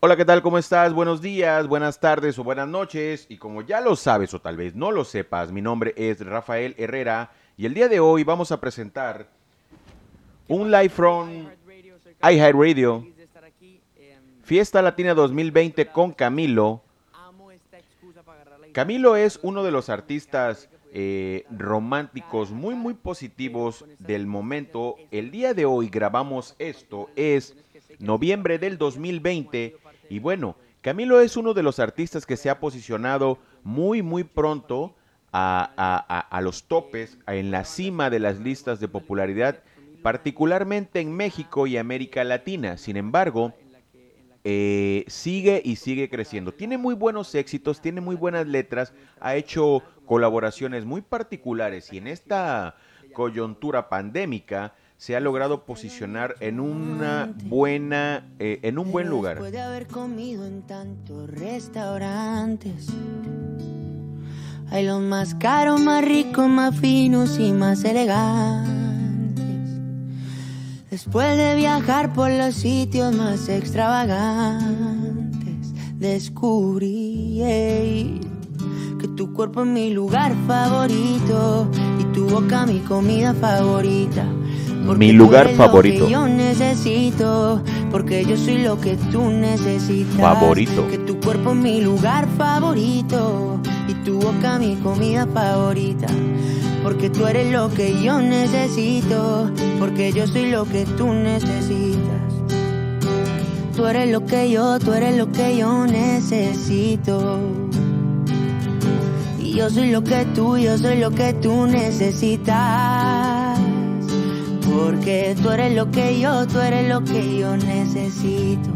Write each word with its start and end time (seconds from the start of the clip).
Hola, 0.00 0.16
¿qué 0.16 0.24
tal? 0.24 0.42
¿Cómo 0.42 0.58
estás? 0.58 0.92
Buenos 0.92 1.20
días, 1.20 1.66
buenas 1.66 1.98
tardes 1.98 2.38
o 2.38 2.44
buenas 2.44 2.68
noches. 2.68 3.26
Y 3.28 3.36
como 3.36 3.62
ya 3.62 3.80
lo 3.80 3.96
sabes 3.96 4.32
o 4.32 4.40
tal 4.40 4.56
vez 4.56 4.76
no 4.76 4.92
lo 4.92 5.04
sepas, 5.04 5.50
mi 5.50 5.60
nombre 5.60 5.92
es 5.96 6.24
Rafael 6.24 6.76
Herrera 6.78 7.32
y 7.56 7.66
el 7.66 7.74
día 7.74 7.88
de 7.88 7.98
hoy 7.98 8.22
vamos 8.22 8.52
a 8.52 8.60
presentar 8.60 9.26
un 10.46 10.70
live 10.70 10.90
from 10.90 11.48
iHeartRadio, 12.22 13.08
Fiesta 14.44 14.82
Latina 14.82 15.14
2020 15.14 15.88
con 15.88 16.12
Camilo. 16.12 16.80
Camilo 18.70 19.16
es 19.16 19.40
uno 19.42 19.64
de 19.64 19.72
los 19.72 19.88
artistas 19.88 20.68
eh, 20.92 21.44
románticos 21.50 22.52
muy 22.52 22.76
muy 22.76 22.94
positivos 22.94 23.84
del 23.98 24.28
momento. 24.28 24.94
El 25.10 25.32
día 25.32 25.54
de 25.54 25.64
hoy 25.64 25.88
grabamos 25.88 26.54
esto, 26.60 27.10
es 27.16 27.56
noviembre 27.98 28.60
del 28.60 28.78
2020 28.78 29.87
y 30.08 30.18
bueno, 30.18 30.56
Camilo 30.80 31.20
es 31.20 31.36
uno 31.36 31.54
de 31.54 31.62
los 31.62 31.78
artistas 31.78 32.24
que 32.24 32.36
se 32.36 32.50
ha 32.50 32.60
posicionado 32.60 33.38
muy, 33.62 34.02
muy 34.02 34.24
pronto 34.24 34.94
a, 35.32 36.40
los 36.42 36.64
topes, 36.64 37.18
en 37.26 37.50
la 37.50 37.64
cima 37.64 38.10
de 38.10 38.18
las 38.18 38.38
listas 38.38 38.80
de 38.80 38.88
popularidad, 38.88 39.62
particularmente 40.02 41.00
en 41.00 41.12
México 41.12 41.66
y 41.66 41.76
América 41.76 42.24
Latina. 42.24 42.76
Sin 42.76 42.96
embargo, 42.96 43.54
eh, 44.44 45.04
sigue 45.08 45.60
y 45.64 45.76
sigue 45.76 46.08
creciendo. 46.08 46.52
Tiene 46.52 46.78
muy 46.78 46.94
buenos 46.94 47.34
éxitos, 47.34 47.80
tiene 47.80 48.00
muy 48.00 48.16
buenas 48.16 48.46
letras, 48.46 48.94
ha 49.20 49.36
hecho 49.36 49.82
colaboraciones 50.06 50.84
muy 50.86 51.02
particulares 51.02 51.92
y 51.92 51.98
en 51.98 52.06
esta 52.06 52.76
coyuntura 53.12 53.88
pandémica 53.88 54.74
se 54.98 55.16
ha 55.16 55.20
logrado 55.20 55.64
posicionar 55.64 56.34
en 56.40 56.58
una 56.58 57.32
buena, 57.44 58.26
eh, 58.40 58.58
en 58.62 58.80
un 58.80 58.90
buen 58.90 59.08
lugar. 59.08 59.38
Puede 59.38 59.60
haber 59.60 59.86
comido 59.86 60.44
en 60.44 60.62
tantos 60.62 61.30
restaurantes. 61.30 62.88
Hay 64.70 64.84
los 64.84 65.00
más 65.00 65.36
caros, 65.36 65.80
más 65.80 66.04
ricos, 66.04 66.48
más 66.48 66.76
finos 66.76 67.38
y 67.38 67.52
más 67.52 67.84
elegantes. 67.84 68.74
Después 70.90 71.36
de 71.36 71.54
viajar 71.54 72.12
por 72.12 72.32
los 72.32 72.56
sitios 72.56 73.14
más 73.14 73.48
extravagantes, 73.48 75.72
descubrí 75.94 77.40
que 78.98 79.06
tu 79.16 79.32
cuerpo 79.32 79.62
es 79.62 79.68
mi 79.68 79.92
lugar 79.92 80.34
favorito 80.48 81.70
y 82.00 82.04
tu 82.12 82.28
boca 82.28 82.66
mi 82.66 82.80
comida 82.80 83.32
favorita 83.32 84.26
mi 84.96 85.12
lugar 85.12 85.50
favorito. 85.50 86.08
yo 86.08 86.26
necesito, 86.26 87.62
porque 87.90 88.24
yo 88.24 88.36
soy 88.36 88.58
lo 88.58 88.80
que 88.80 88.96
tú 89.12 89.28
necesitas. 89.28 90.16
Favorito. 90.16 90.86
Que 90.88 90.98
tu 90.98 91.20
cuerpo 91.20 91.50
es 91.50 91.56
mi 91.56 91.80
lugar 91.82 92.26
favorito 92.38 93.60
y 93.88 93.94
tu 94.04 94.18
boca 94.18 94.58
mi 94.58 94.76
comida 94.76 95.26
favorita. 95.26 96.06
Porque 96.82 97.10
tú 97.10 97.26
eres 97.26 97.52
lo 97.52 97.68
que 97.70 98.02
yo 98.02 98.20
necesito, 98.20 99.50
porque 99.78 100.12
yo 100.12 100.26
soy 100.26 100.50
lo 100.50 100.64
que 100.64 100.86
tú 100.86 101.12
necesitas. 101.12 101.98
Tú 103.74 103.86
eres 103.86 104.10
lo 104.10 104.24
que 104.24 104.50
yo, 104.50 104.78
tú 104.78 104.92
eres 104.92 105.16
lo 105.16 105.30
que 105.30 105.56
yo 105.56 105.86
necesito. 105.86 107.38
Y 109.38 109.52
yo 109.52 109.68
soy 109.70 109.90
lo 109.90 110.02
que 110.02 110.24
tú, 110.34 110.56
yo 110.56 110.78
soy 110.78 110.98
lo 110.98 111.10
que 111.10 111.32
tú 111.34 111.66
necesitas. 111.66 113.27
Porque 114.78 115.34
tú 115.42 115.50
eres 115.50 115.74
lo 115.74 115.90
que 115.90 116.20
yo, 116.20 116.46
tú 116.46 116.60
eres 116.60 116.88
lo 116.88 117.02
que 117.02 117.38
yo 117.38 117.56
necesito. 117.56 118.70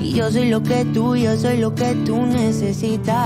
Y 0.00 0.12
yo 0.12 0.30
soy 0.30 0.48
lo 0.50 0.62
que 0.62 0.84
tú, 0.84 1.16
yo 1.16 1.36
soy 1.36 1.56
lo 1.56 1.74
que 1.74 1.96
tú 2.06 2.24
necesitas. 2.26 3.16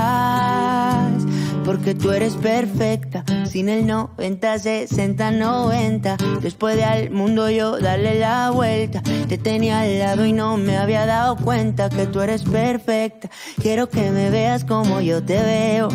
Porque 1.63 1.93
tú 1.93 2.09
eres 2.11 2.33
perfecta, 2.33 3.23
sin 3.45 3.69
el 3.69 3.85
90, 3.85 4.57
60, 4.57 5.31
90. 5.31 6.17
Después 6.41 6.75
de 6.75 6.85
al 6.85 7.11
mundo 7.11 7.51
yo 7.51 7.79
darle 7.79 8.19
la 8.19 8.49
vuelta. 8.49 9.03
Te 9.27 9.37
tenía 9.37 9.81
al 9.81 9.99
lado 9.99 10.25
y 10.25 10.33
no 10.33 10.57
me 10.57 10.75
había 10.77 11.05
dado 11.05 11.35
cuenta 11.35 11.87
que 11.89 12.07
tú 12.07 12.19
eres 12.19 12.43
perfecta. 12.43 13.29
Quiero 13.61 13.89
que 13.89 14.09
me 14.09 14.31
veas 14.31 14.65
como 14.65 15.01
yo 15.01 15.23
te 15.23 15.39
veo. 15.39 15.89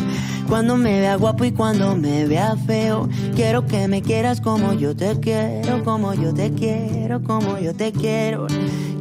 Cuando 0.47 0.77
me 0.77 1.01
vea 1.01 1.17
guapo 1.17 1.43
y 1.43 1.51
cuando 1.51 1.95
me 1.95 2.25
vea 2.25 2.55
feo. 2.55 3.09
Quiero 3.35 3.65
que 3.65 3.87
me 3.87 4.01
quieras 4.01 4.39
como 4.39 4.73
yo 4.73 4.95
te 4.95 5.19
quiero, 5.19 5.83
como 5.83 6.13
yo 6.13 6.33
te 6.33 6.53
quiero, 6.53 7.21
como 7.21 7.59
yo 7.59 7.75
te 7.75 7.91
quiero. 7.91 8.47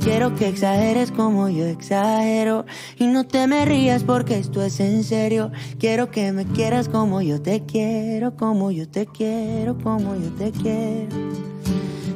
Quiero 0.00 0.34
que 0.34 0.48
exageres 0.48 1.12
como 1.12 1.48
yo 1.48 1.64
exagero. 1.64 2.66
Y 2.98 3.06
no 3.06 3.26
te 3.26 3.46
me 3.46 3.64
rías 3.64 4.02
porque 4.02 4.38
esto 4.38 4.62
es 4.62 4.80
en 4.80 5.04
serio. 5.04 5.52
Quiero 5.78 6.10
que 6.10 6.32
me 6.32 6.44
quieras 6.46 6.88
como 6.88 7.22
yo 7.22 7.40
te 7.40 7.64
quiero, 7.64 8.36
como 8.36 8.72
yo 8.72 8.88
te 8.88 9.06
quiero, 9.06 9.78
como 9.78 10.16
yo 10.16 10.30
te 10.30 10.50
quiero. 10.50 11.14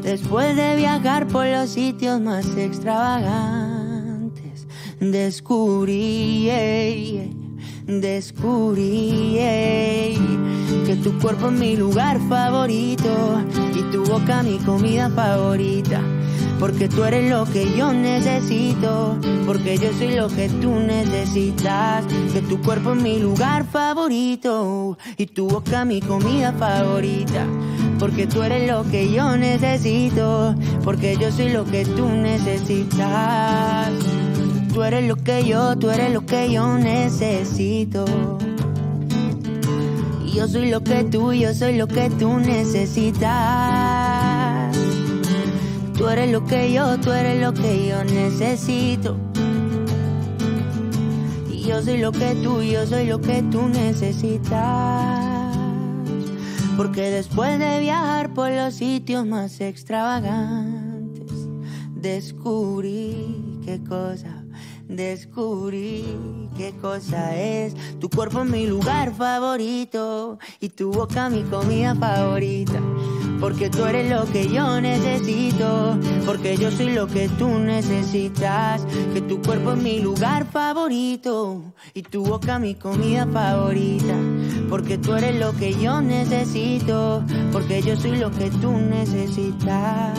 Después 0.02 0.56
de 0.56 0.76
viajar 0.76 1.28
por 1.28 1.46
los 1.46 1.70
sitios 1.70 2.20
más 2.20 2.46
extravagantes, 2.56 4.66
descubrí 4.98 6.50
descubrí 7.86 9.38
que 10.86 10.96
tu 10.96 11.18
cuerpo 11.18 11.46
es 11.46 11.52
mi 11.52 11.76
lugar 11.76 12.18
favorito 12.28 13.42
y 13.74 13.82
tu 13.92 14.04
boca 14.04 14.42
mi 14.42 14.58
comida 14.58 15.10
favorita. 15.10 16.00
Porque 16.58 16.88
tú 16.88 17.04
eres 17.04 17.30
lo 17.30 17.46
que 17.46 17.74
yo 17.74 17.92
necesito, 17.92 19.16
porque 19.46 19.78
yo 19.78 19.92
soy 19.94 20.14
lo 20.14 20.28
que 20.28 20.48
tú 20.48 20.74
necesitas. 20.74 22.04
Que 22.32 22.42
tu 22.42 22.60
cuerpo 22.60 22.92
es 22.92 23.02
mi 23.02 23.18
lugar 23.18 23.64
favorito 23.64 24.98
y 25.16 25.26
tu 25.26 25.48
boca 25.48 25.86
mi 25.86 26.02
comida 26.02 26.52
favorita. 26.52 27.46
Porque 27.98 28.26
tú 28.26 28.42
eres 28.42 28.70
lo 28.70 28.84
que 28.90 29.10
yo 29.10 29.36
necesito, 29.36 30.54
porque 30.84 31.16
yo 31.16 31.32
soy 31.32 31.50
lo 31.50 31.64
que 31.64 31.84
tú 31.84 32.06
necesitas. 32.08 33.90
Tú 34.72 34.84
eres 34.84 35.08
lo 35.08 35.16
que 35.16 35.44
yo, 35.44 35.76
tú 35.76 35.90
eres 35.90 36.12
lo 36.12 36.24
que 36.24 36.52
yo 36.52 36.78
necesito. 36.78 38.04
Y 40.24 40.32
yo 40.32 40.46
soy 40.46 40.70
lo 40.70 40.84
que 40.84 41.02
tú, 41.02 41.32
yo 41.32 41.52
soy 41.52 41.76
lo 41.76 41.88
que 41.88 42.08
tú 42.10 42.38
necesitas. 42.38 43.28
Tú 45.98 46.08
eres 46.08 46.30
lo 46.30 46.44
que 46.44 46.72
yo, 46.72 46.98
tú 47.00 47.10
eres 47.10 47.42
lo 47.42 47.52
que 47.52 47.88
yo 47.88 48.04
necesito. 48.04 49.16
Yo 51.66 51.82
soy 51.82 51.98
lo 51.98 52.12
que 52.12 52.36
tú, 52.36 52.62
yo 52.62 52.86
soy 52.86 53.06
lo 53.06 53.20
que 53.20 53.42
tú 53.50 53.68
necesitas. 53.68 54.56
Porque 56.76 57.10
después 57.10 57.58
de 57.58 57.80
viajar 57.80 58.32
por 58.34 58.52
los 58.52 58.74
sitios 58.74 59.26
más 59.26 59.60
extravagantes, 59.60 61.32
descubrí 61.96 63.60
qué 63.64 63.82
cosa 63.82 64.39
descubrí 64.90 66.04
qué 66.56 66.72
cosa 66.80 67.36
es. 67.36 67.74
Tu 67.98 68.10
cuerpo 68.10 68.42
es 68.42 68.50
mi 68.50 68.66
lugar 68.66 69.14
favorito 69.14 70.38
y 70.60 70.68
tu 70.68 70.92
boca 70.92 71.30
mi 71.30 71.42
comida 71.44 71.94
favorita. 71.94 72.80
Porque 73.40 73.70
tú 73.70 73.84
eres 73.86 74.10
lo 74.10 74.30
que 74.30 74.48
yo 74.48 74.80
necesito, 74.80 75.98
porque 76.26 76.56
yo 76.58 76.70
soy 76.70 76.92
lo 76.92 77.06
que 77.06 77.28
tú 77.30 77.48
necesitas. 77.48 78.84
Que 79.14 79.22
tu 79.22 79.40
cuerpo 79.40 79.72
es 79.72 79.78
mi 79.78 80.00
lugar 80.00 80.44
favorito 80.46 81.72
y 81.94 82.02
tu 82.02 82.24
boca 82.24 82.58
mi 82.58 82.74
comida 82.74 83.26
favorita. 83.26 84.14
Porque 84.68 84.98
tú 84.98 85.14
eres 85.14 85.36
lo 85.36 85.52
que 85.56 85.72
yo 85.74 86.02
necesito, 86.02 87.24
porque 87.52 87.80
yo 87.80 87.96
soy 87.96 88.16
lo 88.16 88.30
que 88.30 88.50
tú 88.50 88.72
necesitas. 88.72 90.18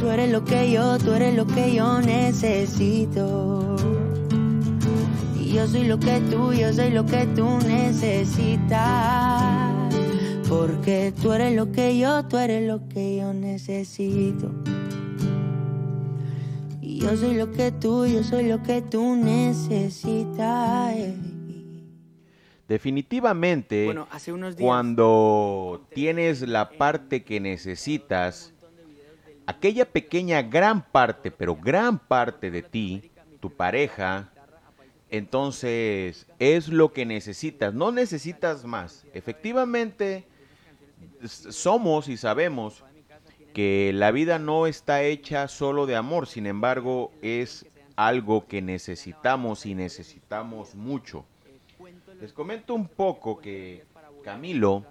Tú 0.00 0.08
eres 0.10 0.30
lo 0.30 0.44
que 0.44 0.70
yo, 0.70 0.96
tú 0.98 1.12
eres 1.12 1.34
lo 1.34 1.44
que 1.44 1.74
yo 1.74 2.00
necesito. 2.00 3.76
Y 5.36 5.52
yo 5.54 5.66
soy 5.66 5.84
lo 5.84 5.98
que 5.98 6.20
tú, 6.30 6.52
yo 6.52 6.72
soy 6.72 6.90
lo 6.90 7.04
que 7.04 7.26
tú 7.34 7.58
necesitas. 7.66 8.78
Porque 10.48 11.12
tú 11.20 11.32
eres 11.32 11.56
lo 11.56 11.72
que 11.72 11.98
yo, 11.98 12.24
tú 12.26 12.38
eres 12.38 12.66
lo 12.68 12.88
que 12.88 13.16
yo 13.16 13.34
necesito. 13.34 14.52
Y 16.80 17.00
yo 17.00 17.16
soy 17.16 17.34
lo 17.34 17.50
que 17.50 17.72
tú, 17.72 18.06
yo 18.06 18.22
soy 18.22 18.46
lo 18.46 18.62
que 18.62 18.82
tú 18.82 19.16
necesitas. 19.16 20.94
Definitivamente, 22.68 23.92
cuando 24.60 25.86
tienes 25.92 26.42
la 26.42 26.68
parte 26.68 27.24
que 27.24 27.40
necesitas, 27.40 28.54
aquella 29.48 29.86
pequeña 29.86 30.42
gran 30.42 30.82
parte, 30.82 31.30
pero 31.30 31.56
gran 31.56 31.98
parte 31.98 32.50
de 32.50 32.62
ti, 32.62 33.10
tu 33.40 33.50
pareja, 33.50 34.30
entonces 35.08 36.26
es 36.38 36.68
lo 36.68 36.92
que 36.92 37.06
necesitas, 37.06 37.72
no 37.72 37.90
necesitas 37.90 38.66
más. 38.66 39.06
Efectivamente, 39.14 40.26
somos 41.24 42.08
y 42.08 42.18
sabemos 42.18 42.84
que 43.54 43.90
la 43.94 44.10
vida 44.10 44.38
no 44.38 44.66
está 44.66 45.02
hecha 45.02 45.48
solo 45.48 45.86
de 45.86 45.96
amor, 45.96 46.26
sin 46.26 46.46
embargo 46.46 47.10
es 47.22 47.64
algo 47.96 48.46
que 48.46 48.60
necesitamos 48.60 49.64
y 49.64 49.74
necesitamos 49.74 50.74
mucho. 50.74 51.24
Les 52.20 52.34
comento 52.34 52.74
un 52.74 52.86
poco 52.86 53.38
que 53.38 53.86
Camilo, 54.22 54.84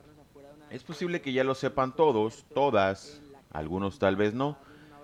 es 0.71 0.83
posible 0.83 1.21
que 1.21 1.31
ya 1.31 1.43
lo 1.43 1.53
sepan 1.53 1.95
todos, 1.95 2.43
todas, 2.55 3.21
algunos 3.57 3.97
tal 3.97 4.15
vez 4.15 4.35
no, 4.35 4.59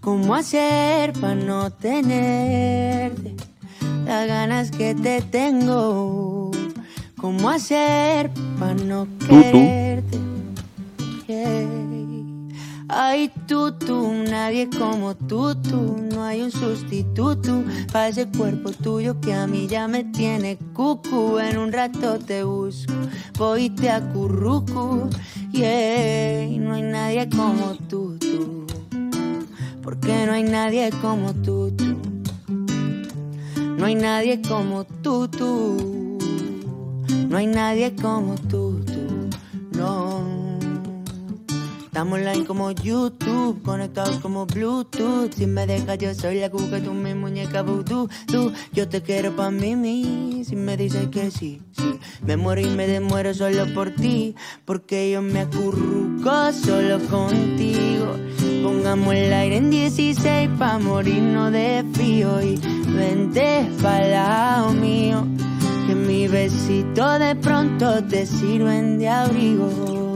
cómo 0.00 0.34
hacer 0.34 1.12
para 1.12 1.34
no 1.34 1.70
tenerte 1.70 3.36
las 4.06 4.26
ganas 4.26 4.70
que 4.70 4.94
te 4.94 5.20
tengo. 5.20 6.50
Cómo 7.20 7.50
hacer 7.50 8.30
para 8.58 8.72
no 8.72 9.06
quererte. 9.28 10.18
Ay, 12.98 13.30
tú, 13.46 13.74
nadie 14.30 14.70
como 14.70 15.14
tú. 15.14 15.54
No 16.14 16.24
hay 16.24 16.40
un 16.40 16.50
sustituto 16.50 17.62
para 17.92 18.08
ese 18.08 18.26
cuerpo 18.26 18.72
tuyo 18.72 19.20
que 19.20 19.34
a 19.34 19.46
mí 19.46 19.66
ya 19.66 19.86
me 19.86 20.02
tiene 20.04 20.56
cucu. 20.72 21.38
En 21.38 21.58
un 21.58 21.72
rato 21.72 22.18
te 22.18 22.42
busco, 22.42 22.94
voy 23.36 23.64
y 23.64 23.70
te 23.70 23.90
acurruco. 23.90 25.10
Yeah, 25.52 26.46
no 26.58 26.72
hay 26.72 26.82
nadie 26.84 27.28
como 27.28 27.74
tú. 27.86 28.16
Porque 29.82 30.24
no 30.24 30.32
hay 30.32 30.44
nadie 30.44 30.90
como 31.02 31.34
tú, 31.34 31.70
tú. 31.76 31.98
No 33.76 33.84
hay 33.84 33.94
nadie 33.94 34.40
como 34.40 34.84
tú. 34.84 35.28
No 37.28 37.36
hay 37.36 37.46
nadie 37.46 37.94
como 37.94 38.36
tú. 38.36 38.80
No. 39.72 40.05
Estamos 41.96 42.18
online 42.18 42.44
como 42.44 42.72
YouTube, 42.72 43.62
conectados 43.62 44.18
como 44.18 44.44
Bluetooth. 44.44 45.32
Si 45.32 45.46
me 45.46 45.66
dejas, 45.66 45.96
yo 45.96 46.12
soy 46.14 46.40
la 46.40 46.50
cuca, 46.50 46.78
tú 46.78 46.92
mi 46.92 47.14
muñeca 47.14 47.62
voodoo. 47.62 48.06
Tú, 48.26 48.52
yo 48.74 48.86
te 48.86 49.00
quiero 49.00 49.34
pa' 49.34 49.50
mí, 49.50 50.44
Si 50.44 50.56
me 50.56 50.76
dices 50.76 51.08
que 51.08 51.30
sí, 51.30 51.62
sí. 51.72 51.98
Me 52.20 52.36
muero 52.36 52.60
y 52.60 52.66
me 52.66 52.86
demuero 52.86 53.32
solo 53.32 53.64
por 53.72 53.92
ti. 53.92 54.34
Porque 54.66 55.10
yo 55.10 55.22
me 55.22 55.40
acurruco 55.40 56.52
solo 56.52 56.98
contigo. 57.08 58.14
Pongamos 58.62 59.14
el 59.14 59.32
aire 59.32 59.56
en 59.56 59.70
16 59.70 60.50
pa' 60.58 60.78
morirnos 60.78 61.50
de 61.50 61.82
frío. 61.94 62.42
Y 62.42 62.60
vente 62.94 63.70
pa' 63.80 64.02
lado 64.02 64.74
mío. 64.74 65.26
Que 65.86 65.94
mi 65.94 66.28
besito 66.28 67.18
de 67.18 67.34
pronto 67.36 68.04
te 68.04 68.26
sirven 68.26 68.98
de 68.98 69.08
abrigo. 69.08 70.15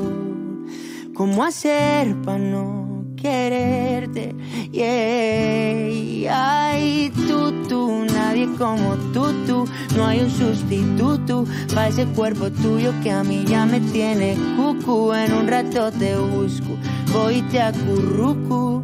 ¿Cómo 1.15 1.45
hacer 1.45 2.15
para 2.23 2.39
no 2.39 3.05
quererte? 3.17 4.35
Yeah. 4.73 6.11
Ay, 6.33 7.13
tú, 7.27 7.53
tú, 7.69 8.07
nadie 8.15 8.49
como 8.57 8.95
tú, 9.13 9.33
tú. 9.47 9.65
No 9.97 10.07
hay 10.07 10.21
un 10.21 10.31
sustituto 10.31 11.45
para 11.75 11.89
ese 11.89 12.07
cuerpo 12.07 12.51
tuyo 12.51 12.93
que 13.03 13.11
a 13.11 13.25
mí 13.25 13.45
ya 13.47 13.67
me 13.67 13.81
tiene 13.81 14.37
cucu. 14.57 15.13
En 15.13 15.35
un 15.35 15.49
rato 15.49 15.91
te 15.91 16.17
busco, 16.17 16.77
voy 17.13 17.37
y 17.37 17.43
te 17.43 17.61
acurruco. 17.61 18.83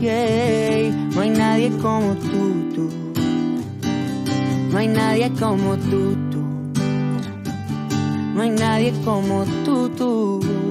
Yeah. 0.00 0.90
No 1.14 1.20
hay 1.20 1.30
nadie 1.30 1.70
como 1.80 2.14
tú, 2.14 2.74
tú. 2.74 2.90
No 4.70 4.78
hay 4.78 4.88
nadie 4.88 5.30
como 5.38 5.76
tú, 5.76 6.16
tú. 6.30 6.38
No 8.34 8.42
hay 8.42 8.50
nadie 8.50 8.92
como 9.04 9.44
tú, 9.64 9.88
tú. 9.90 10.67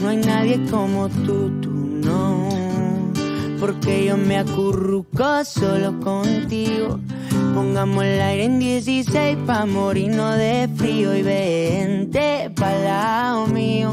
No 0.00 0.08
hay 0.08 0.16
nadie 0.16 0.58
como 0.70 1.08
tú, 1.08 1.50
tú 1.60 1.70
no. 1.70 2.48
Porque 3.60 4.06
yo 4.06 4.16
me 4.16 4.38
acurruco 4.38 5.44
solo 5.44 6.00
contigo. 6.00 6.98
Pongamos 7.54 8.04
el 8.04 8.20
aire 8.20 8.44
en 8.44 8.58
16 8.58 9.36
pa' 9.46 9.66
morirnos 9.66 10.36
de 10.36 10.70
frío 10.74 11.14
y 11.14 11.22
vente 11.22 12.50
pa'l 12.56 12.84
lado 12.84 13.46
mío. 13.48 13.92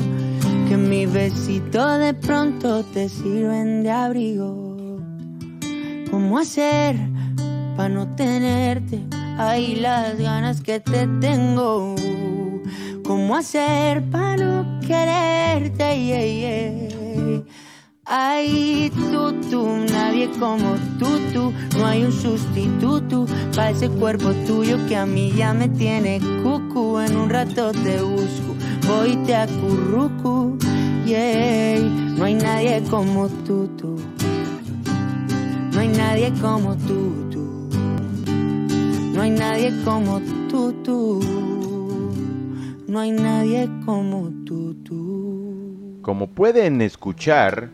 Que 0.70 0.78
mis 0.78 1.12
besitos 1.12 2.00
de 2.00 2.14
pronto 2.14 2.86
te 2.86 3.10
sirven 3.10 3.84
de 3.84 3.92
abrigo. 3.92 5.02
¿Cómo 6.10 6.40
hacer 6.40 6.96
pa' 7.76 7.90
no 7.90 8.08
tenerte? 8.16 9.04
Ahí 9.38 9.76
las 9.76 10.18
ganas 10.18 10.62
que 10.62 10.80
te 10.80 11.06
tengo. 11.20 11.96
¿Cómo 13.04 13.36
hacer 13.36 14.10
para 14.10 14.38
no 14.38 14.80
quererte? 14.82 16.06
Yeah, 16.06 17.44
Ay, 18.10 18.90
tú, 19.12 19.34
tú, 19.50 19.68
nadie 19.92 20.30
como 20.40 20.76
tú, 20.98 21.08
tú. 21.34 21.54
No 21.78 21.86
hay 21.86 22.06
un 22.06 22.14
sustituto 22.14 23.26
para 23.54 23.72
ese 23.72 23.90
cuerpo 23.90 24.32
tuyo 24.46 24.78
que 24.88 24.96
a 24.96 25.06
mí 25.06 25.34
ya 25.36 25.54
me 25.54 25.68
tiene 25.68 26.22
cucu. 26.42 27.00
En 27.00 27.18
un 27.18 27.30
rato 27.30 27.74
te 27.74 28.02
busco, 28.02 28.56
voy 28.88 29.12
y 29.12 29.18
te 29.26 29.36
acurruco. 29.36 30.58
Yeah, 31.06 31.80
no 31.80 32.24
hay 32.24 32.36
nadie 32.36 32.82
como 32.90 33.28
tú, 33.46 33.68
tú. 33.78 33.98
No 35.74 35.80
hay 35.82 35.90
nadie 35.90 36.32
como 36.42 36.76
tú, 36.78 37.30
tú. 37.30 37.70
No 39.14 39.22
hay 39.22 39.32
nadie 39.32 39.74
como 39.84 40.22
tú, 40.50 40.72
tú. 40.82 41.57
No 42.88 43.02
hay 43.02 43.12
nadie 43.12 43.70
como 43.86 44.32
tú. 44.46 46.00
Como 46.02 46.28
pueden 46.28 46.82
escuchar, 46.82 47.70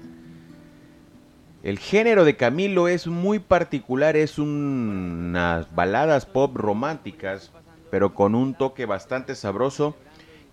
el 1.62 1.77
género 1.77 2.25
de 2.25 2.36
Camilo 2.36 2.88
es 2.88 3.06
muy 3.06 3.38
particular, 3.38 4.17
es 4.17 4.39
unas 4.39 5.74
baladas 5.75 6.25
pop 6.25 6.58
románticas, 6.58 7.51
pero 7.91 8.15
con 8.15 8.34
un 8.34 8.55
toque 8.55 8.88
bastante 8.88 9.36
sabroso. 9.36 9.96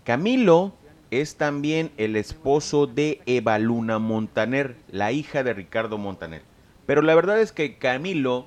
Camilo 0.04 0.74
es 1.10 1.36
también 1.36 1.90
el 1.96 2.14
esposo 2.16 2.86
de 2.86 3.22
Eva 3.24 3.58
Luna 3.58 3.98
Montaner, 3.98 4.76
la 4.90 5.10
hija 5.10 5.42
de 5.42 5.54
Ricardo 5.54 5.96
Montaner. 5.96 6.42
Pero 6.84 7.00
la 7.00 7.14
verdad 7.14 7.40
es 7.40 7.52
que 7.52 7.78
Camilo 7.78 8.44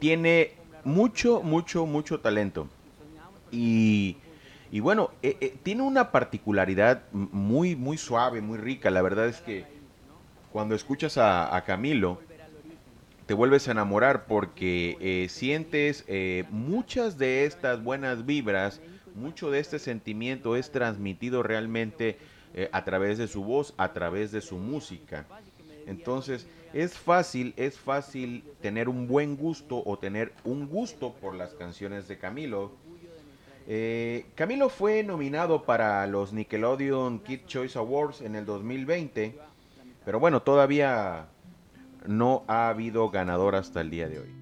tiene 0.00 0.52
mucho, 0.84 1.40
mucho, 1.42 1.86
mucho 1.86 2.20
talento. 2.20 2.68
Y 3.50 4.18
y 4.70 4.80
bueno, 4.80 5.10
eh, 5.22 5.36
eh, 5.40 5.54
tiene 5.62 5.82
una 5.82 6.10
particularidad 6.10 7.02
muy, 7.12 7.76
muy 7.76 7.98
suave, 7.98 8.40
muy 8.40 8.58
rica. 8.58 8.90
La 8.90 9.02
verdad 9.02 9.26
es 9.26 9.40
que 9.40 9.64
cuando 10.52 10.74
escuchas 10.74 11.18
a, 11.18 11.62
Camilo, 11.66 12.20
te 13.26 13.34
vuelves 13.34 13.68
a 13.68 13.72
enamorar 13.72 14.26
porque 14.26 14.96
eh, 15.00 15.28
sientes 15.28 16.04
muchas 16.50 17.18
de 17.18 17.44
estas 17.44 17.82
buenas 17.82 18.26
vibras, 18.26 18.80
mucho 19.14 19.50
de 19.50 19.60
este 19.60 19.78
sentimiento 19.78 20.56
es 20.56 20.70
transmitido 20.70 21.42
realmente 21.42 22.18
a 22.72 22.84
través 22.84 23.18
de 23.18 23.28
su 23.28 23.44
voz, 23.44 23.74
a 23.76 23.92
través 23.92 24.32
de 24.32 24.40
su 24.40 24.56
música. 24.56 25.26
Entonces, 25.86 26.46
es 26.72 26.94
fácil, 26.94 27.52
es 27.56 27.78
fácil 27.78 28.44
tener 28.60 28.88
un 28.88 29.06
buen 29.06 29.36
gusto 29.36 29.82
o 29.84 29.98
tener 29.98 30.32
un 30.44 30.66
gusto 30.66 31.12
por 31.14 31.34
las 31.34 31.54
canciones 31.54 32.08
de 32.08 32.18
Camilo 32.18 32.72
eh, 33.68 34.26
Camilo 34.36 34.68
fue 34.68 35.02
nominado 35.02 35.64
para 35.64 36.06
los 36.06 36.32
Nickelodeon 36.32 37.18
Kid 37.18 37.40
Choice 37.46 37.76
Awards 37.76 38.20
en 38.20 38.36
el 38.36 38.46
2020, 38.46 39.36
pero 40.04 40.20
bueno, 40.20 40.42
todavía 40.42 41.26
no 42.06 42.44
ha 42.46 42.68
habido 42.68 43.10
ganador 43.10 43.56
hasta 43.56 43.80
el 43.80 43.90
día 43.90 44.08
de 44.08 44.20
hoy. 44.20 44.36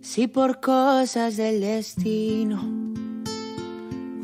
Si 0.00 0.26
por 0.26 0.60
cosas 0.60 1.36
del 1.36 1.60
destino 1.60 2.60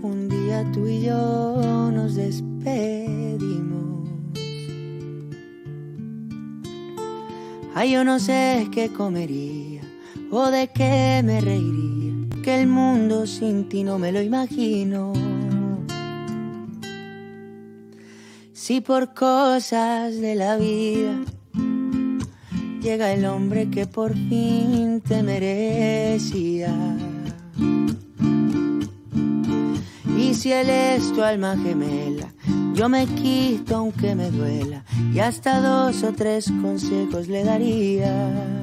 un 0.02 0.28
día 0.28 0.66
tú 0.72 0.88
y 0.88 1.02
yo 1.02 1.90
nos 1.92 2.16
despedimos. 2.16 4.08
Ay, 7.74 7.92
yo 7.92 8.02
no 8.02 8.18
sé 8.18 8.68
qué 8.72 8.88
comería 8.92 9.63
de 10.42 10.68
qué 10.68 11.22
me 11.24 11.40
reiría, 11.40 12.42
que 12.42 12.60
el 12.60 12.66
mundo 12.66 13.24
sin 13.24 13.68
ti 13.68 13.84
no 13.84 14.00
me 14.00 14.10
lo 14.10 14.20
imagino. 14.20 15.12
Si 18.52 18.80
por 18.80 19.14
cosas 19.14 20.20
de 20.20 20.34
la 20.34 20.56
vida 20.56 21.20
llega 22.82 23.12
el 23.12 23.26
hombre 23.26 23.70
que 23.70 23.86
por 23.86 24.12
fin 24.12 25.00
te 25.00 25.22
merecía. 25.22 26.74
Y 30.18 30.34
si 30.34 30.50
él 30.50 30.68
es 30.68 31.12
tu 31.12 31.22
alma 31.22 31.56
gemela, 31.56 32.34
yo 32.74 32.88
me 32.88 33.06
quito 33.06 33.76
aunque 33.76 34.16
me 34.16 34.32
duela 34.32 34.84
y 35.14 35.20
hasta 35.20 35.60
dos 35.60 36.02
o 36.02 36.12
tres 36.12 36.50
consejos 36.60 37.28
le 37.28 37.44
daría. 37.44 38.62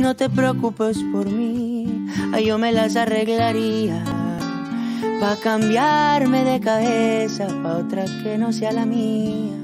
No 0.00 0.14
te 0.14 0.30
preocupes 0.30 0.98
por 1.12 1.26
mí, 1.26 2.06
yo 2.44 2.56
me 2.56 2.72
las 2.72 2.96
arreglaría. 2.96 4.02
Pa' 5.20 5.36
cambiarme 5.42 6.44
de 6.44 6.60
cabeza, 6.60 7.46
pa' 7.62 7.78
otra 7.78 8.04
que 8.22 8.38
no 8.38 8.52
sea 8.52 8.72
la 8.72 8.86
mía. 8.86 9.56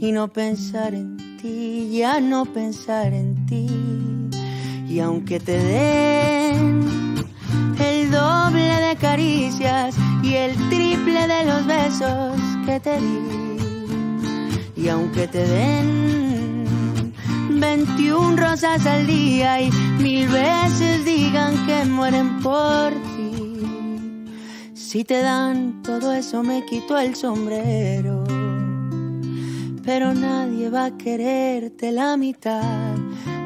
Y 0.00 0.10
no 0.10 0.28
pensar 0.28 0.94
en 0.94 1.36
ti, 1.40 1.90
ya 1.92 2.20
no 2.20 2.46
pensar 2.46 3.12
en 3.12 3.46
ti. 3.46 3.68
Y 4.88 4.98
aunque 4.98 5.38
te 5.38 5.58
den 5.58 7.14
el 7.78 8.10
doble 8.10 8.74
de 8.88 8.96
caricias 8.96 9.94
y 10.22 10.34
el 10.34 10.52
triple 10.68 11.28
de 11.28 11.44
los 11.44 11.66
besos 11.66 12.40
que 12.66 12.80
te 12.80 12.98
di. 12.98 13.42
Y 14.74 14.88
aunque 14.88 15.28
te 15.28 15.46
den 15.46 16.31
21 17.62 18.36
rosas 18.36 18.84
al 18.86 19.06
día 19.06 19.60
y 19.60 19.70
mil 20.00 20.26
veces 20.28 21.04
digan 21.04 21.64
que 21.64 21.84
mueren 21.84 22.40
por 22.40 22.90
ti. 22.90 24.26
Si 24.74 25.04
te 25.04 25.22
dan 25.22 25.80
todo 25.80 26.12
eso 26.12 26.42
me 26.42 26.66
quito 26.66 26.98
el 26.98 27.14
sombrero. 27.14 28.24
Pero 29.84 30.12
nadie 30.12 30.70
va 30.70 30.86
a 30.86 30.98
quererte 30.98 31.92
la 31.92 32.16
mitad 32.16 32.96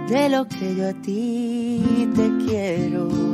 de 0.09 0.31
lo 0.31 0.49
que 0.49 0.75
yo 0.75 0.89
a 0.89 0.95
ti 0.95 2.09
te 2.15 2.47
quiero. 2.47 3.26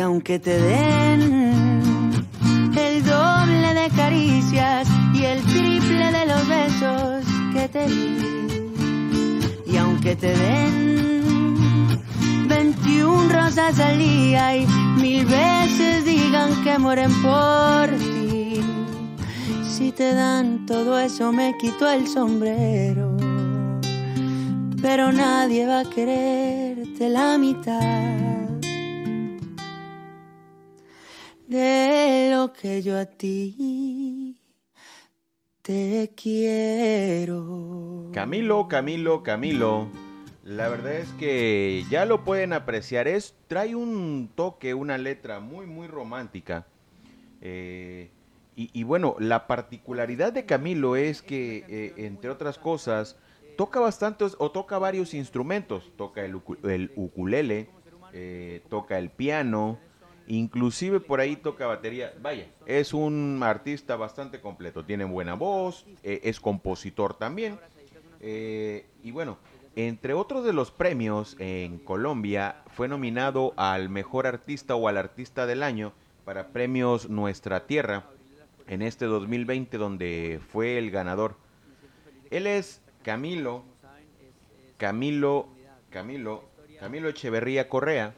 Aunque 0.00 0.38
te 0.38 0.58
den 0.58 2.26
el 2.76 3.04
doble 3.04 3.74
de 3.74 3.90
caricias 3.96 4.88
y 5.14 5.24
el 5.24 5.42
triple 5.42 6.12
de 6.12 6.26
los 6.26 6.48
besos 6.48 7.24
que 7.52 7.68
te 7.68 7.86
di, 7.86 8.16
y 9.66 9.76
aunque 9.76 10.16
te 10.16 10.36
den 10.36 12.00
21 12.48 13.28
rosas 13.28 13.78
al 13.80 13.98
día 13.98 14.56
y 14.56 14.66
mil 14.96 15.26
veces 15.26 16.04
digan 16.04 16.62
que 16.64 16.78
mueren 16.78 17.12
por 17.22 17.88
ti, 17.98 18.60
si 19.68 19.92
te 19.92 20.14
dan 20.14 20.66
todo 20.66 20.98
eso 20.98 21.32
me 21.32 21.56
quito 21.58 21.90
el 21.90 22.06
sombrero, 22.06 23.16
pero 24.80 25.12
nadie 25.12 25.66
va 25.66 25.80
a 25.80 25.84
quererte 25.84 27.08
la 27.08 27.36
mitad 27.38 28.39
de 31.50 32.30
lo 32.32 32.52
que 32.52 32.80
yo 32.80 32.96
a 32.96 33.06
ti 33.06 34.38
te 35.62 36.12
quiero. 36.14 38.08
Camilo, 38.12 38.68
Camilo, 38.68 39.24
Camilo. 39.24 39.88
La 40.44 40.68
verdad 40.68 40.94
es 40.94 41.08
que 41.14 41.84
ya 41.90 42.04
lo 42.04 42.24
pueden 42.24 42.52
apreciar. 42.52 43.08
Es, 43.08 43.34
trae 43.48 43.74
un 43.74 44.30
toque, 44.36 44.74
una 44.74 44.96
letra 44.96 45.40
muy, 45.40 45.66
muy 45.66 45.88
romántica. 45.88 46.68
Eh, 47.40 48.10
y, 48.54 48.82
bueno, 48.84 49.16
la 49.18 49.46
particularidad 49.46 50.34
de 50.34 50.44
Camilo 50.44 50.94
es 50.94 51.22
que, 51.22 51.64
eh, 51.66 51.94
entre 51.96 52.30
otras 52.30 52.58
cosas, 52.58 53.16
toca 53.56 53.80
bastantes 53.80 54.36
o 54.38 54.52
toca 54.52 54.78
varios 54.78 55.14
instrumentos. 55.14 55.90
Toca 55.96 56.24
el, 56.24 56.36
ukulele, 56.36 57.70
eh, 58.12 58.62
toca 58.68 58.98
el 58.98 59.10
piano, 59.10 59.78
Inclusive 60.30 61.00
por 61.00 61.18
ahí 61.18 61.34
toca 61.34 61.66
batería. 61.66 62.14
Vaya, 62.22 62.46
es 62.64 62.94
un 62.94 63.40
artista 63.42 63.96
bastante 63.96 64.40
completo. 64.40 64.84
Tiene 64.84 65.04
buena 65.04 65.34
voz, 65.34 65.84
eh, 66.04 66.20
es 66.22 66.38
compositor 66.38 67.14
también. 67.14 67.58
Eh, 68.20 68.86
y 69.02 69.10
bueno, 69.10 69.38
entre 69.74 70.14
otros 70.14 70.44
de 70.44 70.52
los 70.52 70.70
premios 70.70 71.34
en 71.40 71.78
Colombia, 71.78 72.62
fue 72.68 72.86
nominado 72.86 73.54
al 73.56 73.88
mejor 73.88 74.28
artista 74.28 74.76
o 74.76 74.86
al 74.86 74.98
artista 74.98 75.46
del 75.46 75.64
año 75.64 75.92
para 76.24 76.52
premios 76.52 77.10
Nuestra 77.10 77.66
Tierra 77.66 78.04
en 78.68 78.82
este 78.82 79.06
2020 79.06 79.78
donde 79.78 80.40
fue 80.52 80.78
el 80.78 80.92
ganador. 80.92 81.34
Él 82.30 82.46
es 82.46 82.82
Camilo, 83.02 83.64
Camilo, 84.76 85.48
Camilo, 85.90 86.44
Camilo 86.78 87.08
Echeverría 87.08 87.68
Correa. 87.68 88.14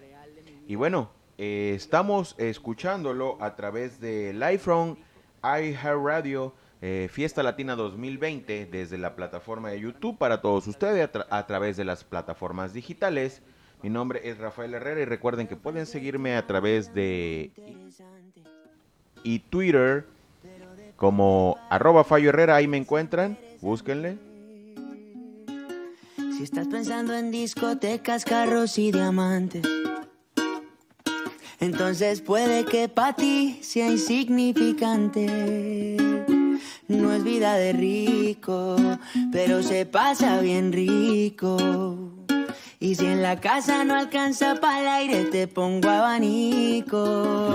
Y 0.68 0.74
bueno, 0.74 1.10
eh, 1.38 1.72
estamos 1.74 2.34
escuchándolo 2.38 3.38
a 3.40 3.56
través 3.56 4.00
de 4.00 4.32
Live 4.32 4.58
from 4.58 4.96
iHeartRadio 5.42 6.54
eh, 6.80 7.08
Fiesta 7.10 7.42
Latina 7.42 7.76
2020 7.76 8.66
desde 8.66 8.98
la 8.98 9.14
plataforma 9.14 9.70
de 9.70 9.80
YouTube 9.80 10.18
para 10.18 10.42
todos 10.42 10.66
ustedes 10.66 11.08
a, 11.30 11.46
través 11.46 11.76
de 11.76 11.84
las 11.84 12.04
plataformas 12.04 12.72
digitales. 12.72 13.40
Mi 13.82 13.88
nombre 13.88 14.20
es 14.28 14.38
Rafael 14.38 14.74
Herrera 14.74 15.00
y 15.00 15.04
recuerden 15.04 15.46
que 15.46 15.56
pueden 15.56 15.86
seguirme 15.86 16.36
a 16.36 16.46
través 16.46 16.92
de 16.92 17.52
y 19.24 19.38
Twitter 19.38 20.06
como 20.96 21.56
arroba 21.70 22.04
Fallo 22.04 22.28
Herrera, 22.28 22.56
ahí 22.56 22.66
me 22.66 22.76
encuentran, 22.76 23.38
búsquenle. 23.60 24.18
Si 26.16 26.42
estás 26.42 26.66
pensando 26.68 27.14
en 27.14 27.30
discotecas, 27.30 28.24
carros 28.24 28.78
y 28.78 28.90
diamantes 28.90 29.62
entonces 31.62 32.20
puede 32.20 32.64
que 32.64 32.88
para 32.88 33.14
ti 33.14 33.60
sea 33.62 33.88
insignificante. 33.88 35.96
No 36.88 37.12
es 37.12 37.22
vida 37.22 37.54
de 37.54 37.72
rico, 37.72 38.74
pero 39.30 39.62
se 39.62 39.86
pasa 39.86 40.40
bien 40.40 40.72
rico. 40.72 41.56
Y 42.80 42.96
si 42.96 43.06
en 43.06 43.22
la 43.22 43.40
casa 43.40 43.84
no 43.84 43.94
alcanza 43.94 44.56
para 44.56 44.80
el 44.80 44.88
aire, 44.88 45.26
te 45.26 45.46
pongo 45.46 45.88
abanico. 45.88 47.54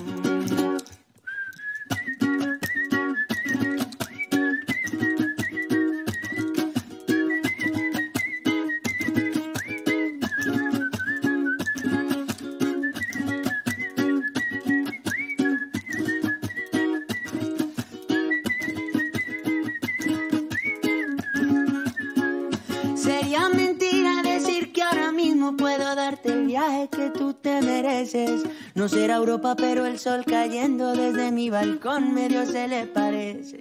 Pero 29.41 29.85
el 29.85 29.97
sol 29.97 30.23
cayendo 30.25 30.93
desde 30.93 31.31
mi 31.31 31.49
balcón 31.49 32.13
medio 32.13 32.45
se 32.45 32.67
le 32.67 32.85
parece. 32.85 33.59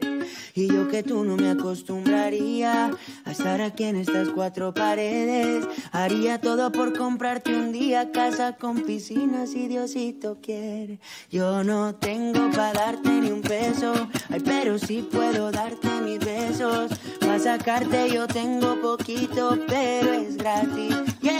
Y 0.54 0.66
yo 0.68 0.88
que 0.88 1.02
tú 1.02 1.24
no 1.24 1.36
me 1.36 1.50
acostumbraría 1.50 2.90
a 3.24 3.30
estar 3.30 3.62
aquí 3.62 3.84
en 3.84 3.96
estas 3.96 4.28
cuatro 4.28 4.74
paredes. 4.74 5.66
Haría 5.90 6.40
todo 6.40 6.70
por 6.70 6.96
comprarte 6.96 7.56
un 7.56 7.72
día 7.72 8.12
casa 8.12 8.56
con 8.56 8.82
piscina 8.82 9.46
si 9.46 9.68
Diosito 9.68 10.38
quiere. 10.42 11.00
Yo 11.30 11.64
no 11.64 11.94
tengo 11.94 12.50
para 12.50 12.72
darte 12.72 13.08
ni 13.08 13.30
un 13.30 13.40
peso, 13.40 13.92
ay, 14.28 14.40
pero 14.44 14.78
sí 14.78 15.08
puedo 15.10 15.50
darte 15.50 15.88
mis 16.02 16.18
besos. 16.18 16.90
Para 17.20 17.38
sacarte 17.38 18.12
yo 18.12 18.26
tengo 18.26 18.78
poquito, 18.80 19.58
pero 19.66 20.12
es 20.12 20.36
gratis. 20.36 20.96
Yo 21.22 21.30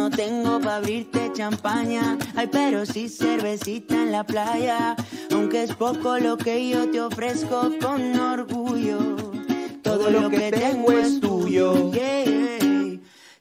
no 0.00 0.08
tengo 0.08 0.58
para 0.60 0.76
abrirte 0.76 1.30
champaña, 1.34 2.16
ay, 2.34 2.48
pero 2.50 2.86
sí 2.86 3.06
cervecita 3.10 3.94
en 3.96 4.12
la 4.12 4.24
playa. 4.24 4.96
Aunque 5.30 5.62
es 5.64 5.74
poco 5.74 6.16
lo 6.18 6.38
que 6.38 6.70
yo 6.70 6.90
te 6.90 7.02
ofrezco 7.02 7.70
con 7.82 8.18
orgullo. 8.18 8.98
Todo, 9.82 10.10
lo, 10.10 10.30
que, 10.30 10.50
tengo 10.52 10.90
es 10.92 11.20
tuyo. 11.20 11.92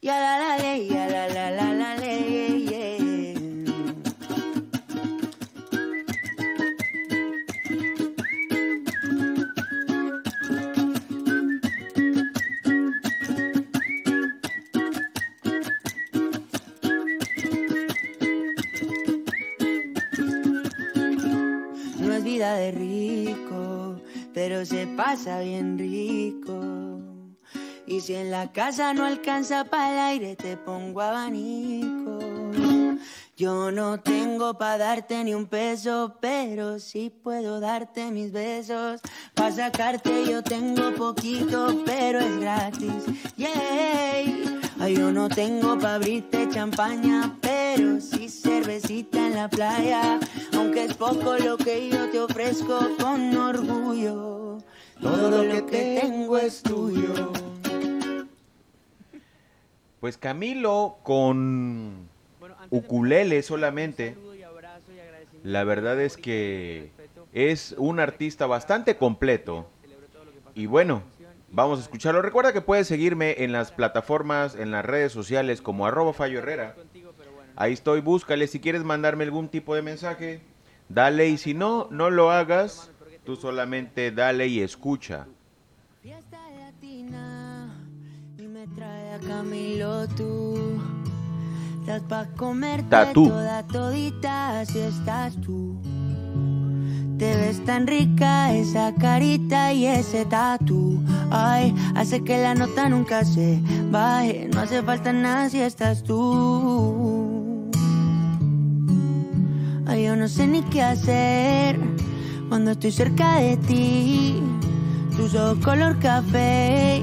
Ya 0.02 0.16
la 0.26 0.58
la 0.58 0.78
ya 0.78 1.08
la 1.08 1.28
la 1.30 1.52
la 1.52 1.69
de 22.40 22.72
rico, 22.72 24.02
pero 24.34 24.66
se 24.66 24.88
pasa 24.88 25.42
bien 25.42 25.78
rico. 25.78 27.00
Y 27.86 28.00
si 28.02 28.16
en 28.16 28.32
la 28.32 28.52
casa 28.52 28.94
no 28.94 29.04
alcanza 29.04 29.66
para 29.66 29.92
el 29.92 30.00
aire, 30.00 30.36
te 30.36 30.56
pongo 30.56 31.02
abanico. 31.02 32.20
Yo 33.36 33.72
no 33.72 34.00
tengo 34.00 34.58
para 34.58 34.78
darte 34.78 35.24
ni 35.24 35.34
un 35.34 35.48
peso, 35.48 36.18
pero 36.22 36.80
sí 36.80 37.10
puedo 37.10 37.60
darte 37.60 38.12
mis 38.12 38.32
besos. 38.32 39.02
Para 39.34 39.52
sacarte 39.52 40.26
yo 40.30 40.42
tengo 40.42 40.94
poquito, 40.96 41.84
pero 41.86 42.20
es 42.20 42.40
gratis. 42.40 43.04
Yeah. 43.36 43.50
Ay, 44.80 44.96
yo 44.96 45.12
no 45.12 45.28
tengo 45.28 45.78
para 45.78 45.96
abrirte 45.96 46.48
champaña, 46.50 47.36
pero 47.42 47.59
cervecita 48.70 49.28
en 49.28 49.36
la 49.36 49.50
playa. 49.50 50.20
Aunque 50.54 50.86
es 50.86 50.94
poco 50.94 51.38
lo 51.38 51.58
que 51.58 51.90
yo 51.90 52.10
te 52.10 52.20
ofrezco 52.20 52.80
con 53.00 53.36
orgullo. 53.36 54.60
Todo, 55.02 55.44
lo, 55.44 55.66
que, 55.66 56.00
tengo 56.02 56.38
es 56.38 56.62
tuyo. 56.62 57.32
Pues 60.00 60.18
Camilo 60.18 60.98
con 61.04 62.10
ukulele 62.70 63.42
solamente. 63.42 64.16
La 65.44 65.64
verdad 65.64 66.00
es 66.00 66.18
que 66.18 66.92
es 67.34 67.74
un 67.78 68.00
artista 68.00 68.46
bastante 68.46 68.98
completo. 68.98 69.68
Y 70.54 70.66
bueno, 70.68 71.04
Vamos 71.52 71.80
a 71.80 71.82
escucharlo. 71.82 72.22
Recuerda 72.22 72.54
que 72.54 72.62
puedes 72.62 72.88
seguirme 72.88 73.44
en 73.44 73.52
las 73.52 73.72
plataformas, 73.72 74.56
en 74.56 74.70
las 74.70 74.86
redes 74.86 75.12
sociales 75.12 75.62
como 75.62 75.88
arroba 75.88 76.14
Fallo 76.14 76.40
Herrera. 76.40 76.76
Ahí 77.60 77.74
estoy, 77.74 78.00
búscale. 78.00 78.48
Si 78.48 78.62
quieres 78.62 78.86
mandarme 78.86 79.26
algún 79.26 79.50
tipo 79.50 79.76
de 79.76 79.82
mensaje, 79.82 80.40
dale. 80.88 81.28
Y 81.28 81.38
si 81.38 81.54
no, 81.54 81.90
no 81.92 82.10
lo 82.10 82.32
hagas. 82.32 82.90
Tú 83.26 83.36
solamente 83.36 84.12
dale 84.12 84.48
y 84.48 84.62
escucha. 84.62 85.28
Tatú. 92.90 93.30
todita 93.70 94.66
si 94.66 94.80
estás 94.80 95.36
tú. 95.42 95.76
Te 97.18 97.36
ves 97.36 97.66
tan 97.66 97.88
rica 97.88 98.54
esa 98.54 98.96
carita 98.96 99.74
y 99.74 99.86
ese 99.86 100.24
tatu. 100.24 101.04
Ay, 101.30 101.76
hace 101.94 102.24
que 102.24 102.38
la 102.38 102.56
nota 102.56 102.88
nunca 102.88 103.26
se 103.26 103.62
baje. 103.92 104.48
No 104.54 104.62
hace 104.62 104.82
falta 104.82 105.12
nada 105.12 105.50
si 105.50 105.60
estás 105.60 106.04
tú. 106.04 107.19
Ay, 109.90 110.06
yo 110.06 110.16
no 110.16 110.28
sé 110.28 110.46
ni 110.46 110.62
qué 110.62 110.84
hacer 110.84 111.80
cuando 112.48 112.72
estoy 112.72 112.92
cerca 112.92 113.40
de 113.40 113.58
ti. 113.58 114.42
Tus 115.18 115.34
ojos 115.34 115.58
color 115.66 115.98
café 115.98 117.02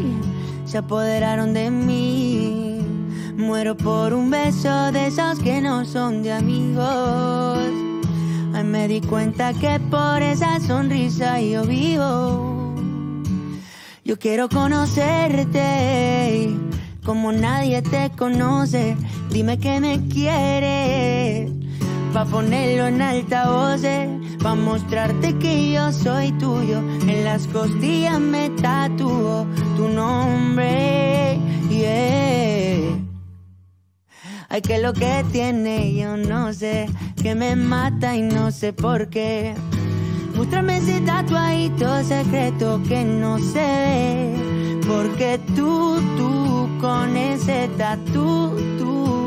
se 0.64 0.78
apoderaron 0.78 1.52
de 1.52 1.70
mí. 1.70 2.80
Muero 3.36 3.76
por 3.76 4.14
un 4.14 4.30
beso 4.30 4.92
de 4.92 5.08
esos 5.08 5.40
que 5.40 5.60
no 5.60 5.84
son 5.84 6.22
de 6.22 6.32
amigos 6.32 7.86
me 8.64 8.88
di 8.88 9.00
cuenta 9.00 9.52
que 9.54 9.78
por 9.90 10.22
esa 10.22 10.60
sonrisa 10.60 11.40
yo 11.40 11.64
vivo. 11.64 12.74
Yo 14.04 14.18
quiero 14.18 14.48
conocerte 14.48 15.60
como 17.04 17.32
nadie 17.32 17.82
te 17.82 18.10
conoce. 18.10 18.96
Dime 19.30 19.58
que 19.58 19.80
me 19.80 20.06
quieres. 20.08 21.55
Pa' 22.16 22.24
ponerlo 22.24 22.86
en 22.86 23.02
altavoz, 23.02 23.82
pa' 24.42 24.54
mostrarte 24.54 25.36
que 25.36 25.72
yo 25.72 25.92
soy 25.92 26.32
tuyo. 26.38 26.78
En 27.06 27.24
las 27.24 27.46
costillas 27.48 28.18
me 28.18 28.48
tatúo 28.48 29.46
tu 29.76 29.86
nombre. 29.86 31.38
Yeah. 31.68 32.96
Ay, 34.48 34.62
que 34.62 34.78
lo 34.78 34.94
que 34.94 35.26
tiene, 35.30 35.92
yo 35.94 36.16
no 36.16 36.54
sé, 36.54 36.88
que 37.22 37.34
me 37.34 37.54
mata 37.54 38.16
y 38.16 38.22
no 38.22 38.50
sé 38.50 38.72
por 38.72 39.10
qué. 39.10 39.54
Muéstrame 40.34 40.78
ese 40.78 41.02
tatuadito 41.02 42.02
secreto 42.02 42.80
que 42.88 43.04
no 43.04 43.38
se 43.40 43.60
ve. 43.60 44.80
Porque 44.88 45.38
tú, 45.54 46.00
tú, 46.16 46.66
con 46.80 47.14
ese 47.14 47.68
tatu, 47.76 48.56
tú, 48.78 49.25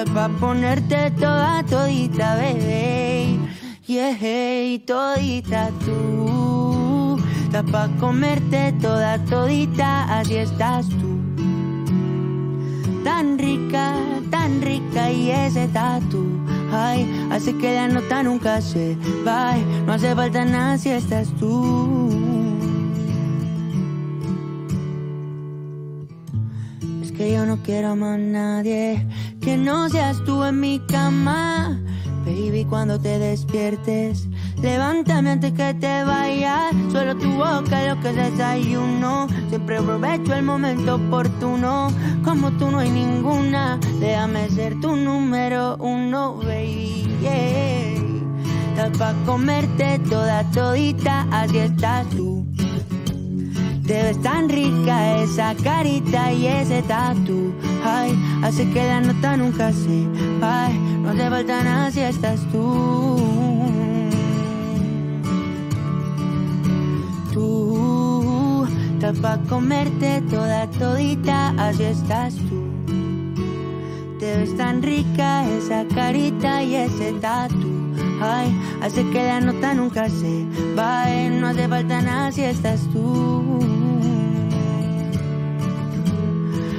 estás 0.00 0.14
pa' 0.14 0.28
ponerte 0.38 1.10
toda, 1.18 1.62
todita, 1.64 2.34
bebé. 2.36 3.38
Yeah, 3.86 4.16
todita 4.86 5.70
tú, 5.84 7.18
estás 7.44 7.70
pa' 7.70 7.88
comerte 7.98 8.72
toda, 8.80 9.18
todita, 9.24 10.04
así 10.18 10.36
estás 10.36 10.88
tú. 10.88 11.18
Tan 13.04 13.38
rica, 13.38 13.94
tan 14.30 14.62
rica 14.62 15.10
y 15.10 15.30
ese 15.30 15.68
tatu, 15.68 16.24
ay, 16.72 17.06
hace 17.30 17.56
que 17.56 17.74
la 17.74 17.88
nota 17.88 18.22
nunca 18.22 18.60
se 18.60 18.96
va, 19.26 19.56
no 19.86 19.92
hace 19.92 20.14
falta 20.14 20.44
nada 20.44 20.78
si 20.78 20.90
estás 20.90 21.28
tú. 21.38 22.08
Es 27.02 27.12
que 27.12 27.32
yo 27.32 27.44
no 27.44 27.58
quiero 27.62 27.96
más 27.96 28.18
nadie, 28.18 29.06
que 29.40 29.56
no 29.56 29.88
seas 29.88 30.22
tú 30.24 30.44
en 30.44 30.60
mi 30.60 30.80
cama, 30.80 31.80
baby, 32.24 32.64
cuando 32.68 32.98
te 32.98 33.18
despiertes 33.18 34.28
Levántame 34.62 35.30
antes 35.30 35.52
que 35.52 35.72
te 35.74 36.04
vayas. 36.04 36.74
Solo 36.92 37.16
tu 37.16 37.30
boca 37.32 37.88
lo 37.88 38.00
que 38.00 38.10
es 38.10 38.16
desayuno. 38.16 39.26
Siempre 39.48 39.78
aprovecho 39.78 40.34
el 40.34 40.42
momento 40.42 40.96
oportuno. 40.96 41.88
Como 42.22 42.50
tú 42.52 42.70
no 42.70 42.80
hay 42.80 42.90
ninguna. 42.90 43.78
Déjame 44.00 44.50
ser 44.50 44.78
tu 44.80 44.96
número 44.96 45.76
uno, 45.78 46.36
baby. 46.36 47.08
Estás 48.70 48.98
pa' 48.98 49.14
comerte 49.24 49.98
toda 50.10 50.44
todita. 50.50 51.26
Así 51.30 51.56
estás 51.58 52.06
tú. 52.10 52.39
Te 53.90 54.00
ves 54.04 54.22
tan 54.22 54.48
rica 54.48 55.20
esa 55.20 55.52
carita 55.56 56.30
y 56.30 56.46
ese 56.46 56.80
tatu. 56.82 57.52
Ay, 57.84 58.16
hace 58.40 58.70
que 58.70 58.86
la 58.86 59.00
nota 59.00 59.36
nunca 59.36 59.72
se 59.72 60.06
va. 60.40 60.68
No 60.68 61.12
te 61.12 61.28
falta 61.28 61.64
nada 61.64 61.90
si 61.90 61.98
estás 61.98 62.38
tú. 62.52 63.16
Estás 68.94 69.18
pa' 69.18 69.38
comerte 69.48 70.22
toda 70.30 70.70
todita, 70.70 71.48
así 71.58 71.82
estás 71.82 72.36
tú. 72.36 72.62
Te 74.20 74.36
ves 74.36 74.56
tan 74.56 74.82
rica 74.82 75.50
esa 75.50 75.84
carita 75.92 76.62
y 76.62 76.76
ese 76.76 77.14
tatu. 77.14 77.79
Ay, 78.20 78.54
hace 78.82 79.08
que 79.10 79.24
la 79.24 79.40
nota 79.40 79.72
nunca 79.72 80.08
se 80.08 80.44
va, 80.78 81.06
no 81.30 81.48
hace 81.48 81.66
falta 81.66 82.02
nada 82.02 82.30
si 82.30 82.42
estás 82.42 82.80
tú. 82.92 83.60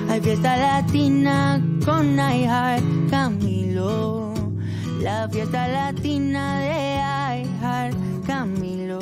Hay 0.09 0.21
fiesta 0.21 0.55
latina 0.57 1.59
con 1.83 2.15
iHeart 2.19 2.83
Camilo. 3.09 4.33
La 5.01 5.27
fiesta 5.29 5.67
latina 5.67 6.59
de 6.59 7.43
iHeart 7.43 7.95
Camilo. 8.27 8.99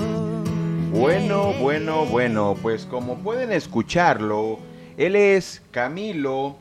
Bueno, 0.91 1.53
bueno, 1.59 2.05
bueno, 2.05 2.55
pues 2.61 2.85
como 2.85 3.17
pueden 3.17 3.51
escucharlo, 3.51 4.59
él 4.97 5.15
es 5.15 5.61
Camilo 5.71 6.55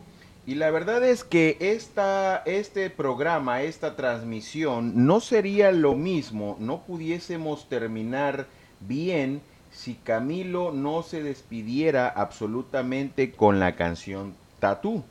y 0.48 0.54
la 0.54 0.70
verdad 0.70 1.04
es 1.04 1.24
que 1.24 1.58
esta, 1.60 2.38
este 2.46 2.88
programa, 2.88 3.60
esta 3.60 3.96
transmisión 3.96 5.06
no 5.06 5.20
sería 5.20 5.72
lo 5.72 5.94
mismo, 5.94 6.56
no 6.58 6.78
pudiésemos 6.86 7.68
terminar 7.68 8.46
bien 8.80 9.42
si 9.70 9.92
Camilo 9.92 10.72
no 10.72 11.02
se 11.02 11.22
despidiera 11.22 12.08
absolutamente 12.08 13.32
con 13.32 13.60
la 13.60 13.76
canción 13.76 14.34
Tatú. 14.58 15.04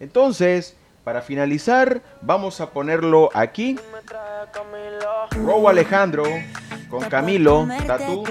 Entonces, 0.00 0.74
para 1.04 1.22
finalizar, 1.22 2.02
vamos 2.20 2.60
a 2.60 2.70
ponerlo 2.70 3.30
aquí. 3.34 3.78
Robo 5.36 5.68
Alejandro 5.68 6.24
con 6.90 7.08
Camilo 7.08 7.68
Tatú 7.86 8.24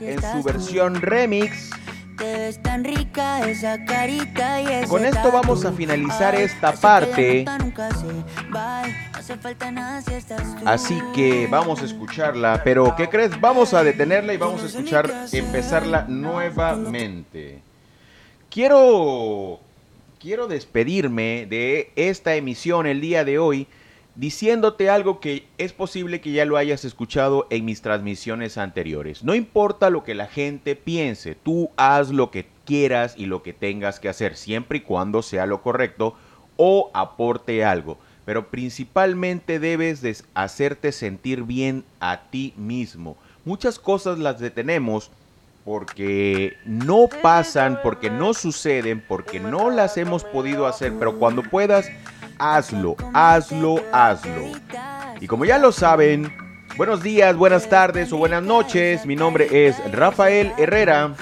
en 0.00 0.22
su 0.22 0.42
versión 0.42 1.02
remix. 1.02 1.70
Tan 2.62 2.84
rica 2.84 3.48
esa 3.48 3.84
carita 3.84 4.60
y 4.60 4.86
Con 4.86 5.04
esto 5.04 5.32
vamos 5.32 5.64
a 5.64 5.72
finalizar 5.72 6.34
esta 6.34 6.72
parte. 6.72 7.44
Así 10.64 11.00
que 11.14 11.46
vamos 11.46 11.80
a 11.82 11.84
escucharla, 11.84 12.62
pero 12.64 12.94
¿qué 12.96 13.08
crees? 13.08 13.40
Vamos 13.40 13.74
a 13.74 13.82
detenerla 13.82 14.34
y 14.34 14.36
vamos 14.36 14.62
a 14.62 14.66
escuchar 14.66 15.10
empezarla 15.32 16.04
nuevamente. 16.08 17.62
Quiero 18.50 19.60
quiero 20.18 20.46
despedirme 20.46 21.46
de 21.48 21.92
esta 21.96 22.34
emisión 22.34 22.86
el 22.86 23.00
día 23.00 23.24
de 23.24 23.38
hoy 23.38 23.66
diciéndote 24.20 24.90
algo 24.90 25.18
que 25.18 25.46
es 25.56 25.72
posible 25.72 26.20
que 26.20 26.32
ya 26.32 26.44
lo 26.44 26.58
hayas 26.58 26.84
escuchado 26.84 27.46
en 27.48 27.64
mis 27.64 27.80
transmisiones 27.80 28.58
anteriores. 28.58 29.24
No 29.24 29.34
importa 29.34 29.88
lo 29.88 30.04
que 30.04 30.14
la 30.14 30.26
gente 30.26 30.76
piense, 30.76 31.34
tú 31.34 31.70
haz 31.78 32.10
lo 32.10 32.30
que 32.30 32.46
quieras 32.66 33.14
y 33.16 33.24
lo 33.24 33.42
que 33.42 33.54
tengas 33.54 33.98
que 33.98 34.10
hacer, 34.10 34.36
siempre 34.36 34.78
y 34.78 34.80
cuando 34.82 35.22
sea 35.22 35.46
lo 35.46 35.62
correcto 35.62 36.16
o 36.58 36.90
aporte 36.92 37.64
algo. 37.64 37.96
Pero 38.26 38.50
principalmente 38.50 39.58
debes 39.58 40.02
de 40.02 40.14
hacerte 40.34 40.92
sentir 40.92 41.44
bien 41.44 41.82
a 41.98 42.20
ti 42.30 42.52
mismo. 42.58 43.16
Muchas 43.46 43.78
cosas 43.78 44.18
las 44.18 44.38
detenemos 44.38 45.10
porque 45.64 46.58
no 46.66 47.08
pasan, 47.22 47.80
porque 47.82 48.10
no 48.10 48.34
suceden, 48.34 49.02
porque 49.08 49.40
no 49.40 49.70
las 49.70 49.96
hemos 49.96 50.24
podido 50.24 50.66
hacer, 50.66 50.92
pero 50.98 51.18
cuando 51.18 51.42
puedas, 51.42 51.90
hazlo, 52.40 52.96
hazlo, 53.12 53.76
hazlo. 53.92 54.52
Y 55.20 55.26
como 55.26 55.44
ya 55.44 55.58
lo 55.58 55.70
saben, 55.70 56.32
buenos 56.76 57.02
días, 57.02 57.36
buenas 57.36 57.68
tardes 57.68 58.12
o 58.12 58.16
buenas 58.16 58.42
noches, 58.42 59.04
mi 59.04 59.14
nombre 59.14 59.66
es 59.66 59.76
Rafael 59.92 60.52
Herrera, 60.56 61.14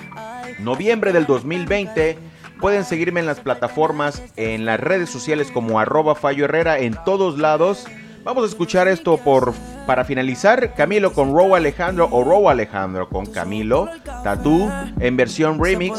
noviembre 0.61 1.13
del 1.13 1.27
2020. 1.27 2.17
Pueden 2.61 2.85
seguirme 2.85 3.21
en 3.21 3.27
las 3.27 3.41
plataformas, 3.41 4.23
en 4.37 4.65
las 4.65 4.81
redes 4.81 5.11
sociales 5.11 5.51
como 5.53 5.79
arroba 5.79 6.15
Fallo 6.15 6.45
Herrera, 6.45 6.79
en 6.79 6.97
todos 7.05 7.39
lados. 7.39 7.87
Vamos 8.25 8.45
a 8.45 8.47
escuchar 8.47 8.89
esto 8.89 9.17
por 9.19 9.55
para 9.87 10.05
finalizar, 10.05 10.75
Camilo 10.75 11.13
con 11.13 11.33
Row 11.33 11.55
Alejandro 11.57 12.09
o 12.11 12.23
Row 12.23 12.49
Alejandro 12.49 13.09
con 13.09 13.27
Camilo, 13.27 13.89
Tatú 14.23 14.71
en 15.01 15.17
versión 15.17 15.63
remix. 15.63 15.99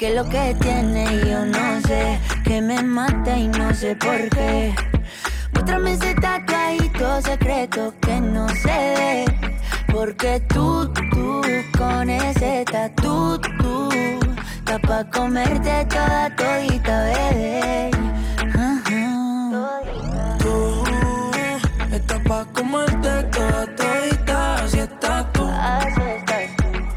Que 0.00 0.14
lo 0.14 0.26
que 0.30 0.56
tiene 0.62 1.04
yo 1.28 1.44
no 1.44 1.80
sé, 1.82 2.18
que 2.42 2.62
me 2.62 2.82
mata 2.82 3.36
y 3.36 3.48
no 3.48 3.74
sé 3.74 3.94
por 3.96 4.30
qué. 4.30 4.74
Muéstrame 5.52 5.92
ese 5.92 6.14
tatuadito 6.14 7.20
secreto 7.20 7.94
que 8.00 8.18
no 8.18 8.48
se 8.48 8.78
ve. 8.96 9.24
Porque 9.92 10.40
tú, 10.48 10.90
tú, 11.12 11.42
con 11.76 12.08
ese 12.08 12.64
tatu, 12.72 13.38
tú 13.58 13.90
Está 14.60 14.78
pa' 14.78 15.04
comerte 15.10 15.84
toda 15.90 16.34
todita, 16.34 17.04
bebé. 17.04 17.90
Tú 20.38 20.82
estás 21.92 22.20
pa' 22.20 22.46
comerte 22.54 23.22
toda 23.24 23.66
todita, 23.76 24.54
así 24.64 24.78
estás 24.78 25.30
tú. 25.34 25.46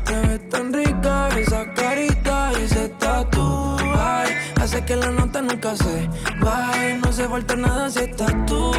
Te 0.05 0.15
ves 0.27 0.49
tan 0.49 0.71
rica 0.71 1.27
esa 1.37 1.82
que 4.93 4.99
la 4.99 5.11
nota 5.11 5.41
nunca 5.41 5.75
se 5.75 6.09
vaya. 6.39 6.97
No 7.03 7.11
se 7.11 7.27
falta 7.27 7.55
nada 7.55 7.89
si 7.89 7.99
estás 7.99 8.33
tú. 8.45 8.71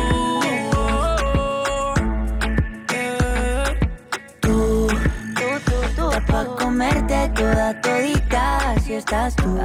Tú, 4.40 4.88
tú, 5.96 6.56
comerte 6.58 7.28
toda 7.34 7.80
todita, 7.80 8.74
si 8.84 8.94
estás 8.94 9.34
tú. 9.36 9.58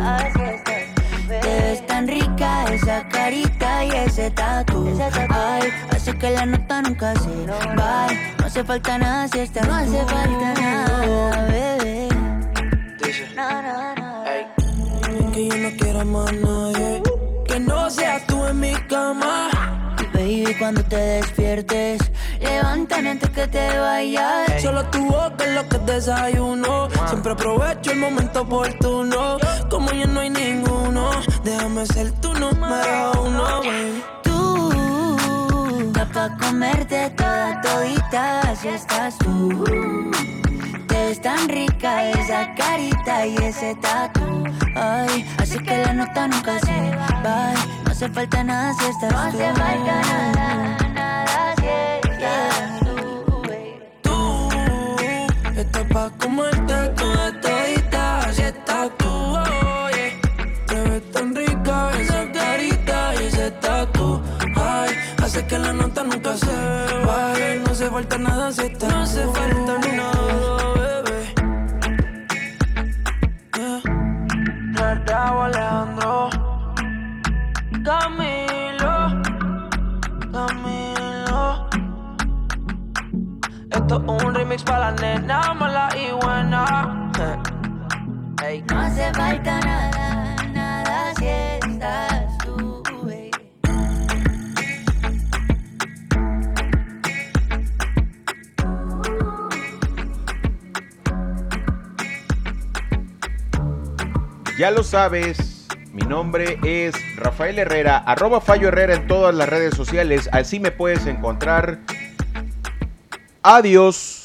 Te 1.28 1.62
ves 1.62 1.86
tan 1.86 2.08
rica 2.08 2.66
esa 2.74 3.08
carita 3.10 3.86
y 3.86 3.92
ese 3.92 4.32
tatu. 4.32 4.88
Ay, 5.30 5.70
hace 5.92 6.18
que 6.18 6.32
la 6.32 6.46
nota 6.46 6.82
nunca 6.82 7.14
se 7.16 7.46
vaya. 7.76 8.36
No 8.40 8.46
hace 8.46 8.64
falta 8.64 8.98
nada 8.98 9.28
si 9.28 9.40
estás 9.40 9.68
No 9.68 9.76
hace 9.76 10.04
falta 10.06 10.54
nada, 10.62 11.46
bebé. 11.46 12.10
No, 13.36 13.62
no, 13.62 13.96
no. 13.96 13.99
Yo 15.50 15.58
no 15.58 15.72
quiero 15.78 16.06
más 16.06 16.32
nadie. 16.32 17.02
Que 17.48 17.60
no 17.60 17.90
seas 17.90 18.26
tú 18.28 18.46
en 18.46 18.60
mi 18.60 18.74
cama. 18.88 19.50
Baby, 20.14 20.56
cuando 20.60 20.84
te 20.84 20.96
despiertes, 20.96 22.00
levántame 22.40 23.10
antes 23.10 23.32
que 23.32 23.48
te 23.48 23.80
vayas. 23.80 24.62
Solo 24.62 24.86
tu 24.92 25.04
boca 25.06 25.44
es 25.46 25.56
lo 25.56 25.68
que 25.68 25.92
desayuno. 25.92 26.90
Siempre 27.08 27.32
aprovecho 27.32 27.92
el 27.92 27.98
momento 27.98 28.42
oportuno. 28.42 29.38
Como 29.72 29.92
ya 29.92 30.06
no 30.06 30.20
hay 30.20 30.30
ninguno, 30.30 31.10
déjame 31.44 31.84
ser 31.88 32.12
tu 32.22 32.32
número 32.34 33.12
uno, 33.24 33.44
baby. 33.64 34.04
Tú, 34.22 35.92
pa' 36.14 36.38
comerte 36.38 37.10
toda 37.18 37.60
todita, 37.62 38.56
si 38.56 38.68
estás 38.68 39.18
tú. 39.18 39.66
Tan 41.22 41.50
rica 41.50 42.10
esa 42.12 42.56
carita 42.56 43.26
y 43.26 43.36
ese 43.38 43.76
tatu. 43.76 44.22
Ay, 44.74 45.26
así 45.38 45.60
que 45.60 45.78
la 45.78 45.94
nota 45.94 46.28
nunca 46.30 46.58
se 46.60 46.96
va. 46.96 47.54
No 47.84 47.92
hace 47.92 48.08
falta 48.10 48.42
nada 48.42 48.74
si 48.74 48.86
estás 48.86 49.10
tú. 49.10 49.16
No 49.16 49.22
hace 49.22 49.54
falta 49.54 50.02
nada, 50.02 50.78
nada 50.94 51.56
si 51.58 51.68
estás 52.10 52.80
tú. 52.80 52.96
Tú 54.02 55.60
estás 55.60 55.84
pa' 55.92 56.10
comerte 56.18 56.88
toda 56.96 57.42
todita, 57.42 58.20
así 58.20 58.42
estás 58.44 58.90
tú, 58.98 59.38
oye. 59.88 60.18
Te 60.68 60.76
ves 60.76 61.12
tan 61.12 61.36
rica 61.36 61.92
esa 62.00 62.32
carita 62.32 63.14
y 63.16 63.26
ese 63.26 63.52
tatu. 63.52 64.22
Ay, 64.56 64.92
hace 65.22 65.46
que 65.46 65.60
la 65.60 65.74
nota 65.74 66.04
nunca 66.04 66.38
se 66.38 66.56
vaya. 67.06 67.56
No 67.66 67.72
hace 67.72 67.90
falta 67.90 68.18
nada 68.18 68.52
si 68.54 68.62
estás 68.62 68.90
No 68.90 69.02
hace 69.02 69.24
falta 69.28 69.78
nada, 69.78 69.89
Raúl 75.20 75.54
Alejandro 75.54 76.30
Camilo 77.84 78.94
Camilo. 80.32 81.70
Esto 83.70 83.96
es 83.98 84.26
un 84.26 84.34
remix 84.34 84.64
para 84.64 84.80
la 84.80 85.02
nena 85.02 85.54
mala 85.56 85.90
y 85.94 86.12
buena. 86.14 86.62
Ey. 88.46 88.64
No 88.70 88.80
hace 88.80 89.14
falta 89.14 89.60
nada 89.60 89.99
Ya 104.60 104.72
lo 104.72 104.84
sabes, 104.84 105.68
mi 105.94 106.02
nombre 106.02 106.60
es 106.66 106.94
Rafael 107.16 107.58
Herrera, 107.60 107.98
arroba 108.00 108.42
Fallo 108.42 108.68
Herrera 108.68 108.94
en 108.94 109.08
todas 109.08 109.34
las 109.34 109.48
redes 109.48 109.74
sociales, 109.74 110.28
así 110.34 110.60
me 110.60 110.70
puedes 110.70 111.06
encontrar. 111.06 111.80
Adiós. 113.42 114.19